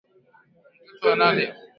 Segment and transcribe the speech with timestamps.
[0.93, 1.51] Mtoto Analia